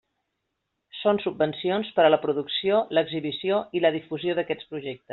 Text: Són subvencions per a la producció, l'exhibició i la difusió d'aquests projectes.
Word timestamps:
Són 0.99 1.19
subvencions 1.25 1.93
per 1.99 2.07
a 2.07 2.11
la 2.15 2.19
producció, 2.25 2.83
l'exhibició 2.99 3.63
i 3.81 3.87
la 3.87 3.97
difusió 4.01 4.39
d'aquests 4.41 4.73
projectes. 4.75 5.09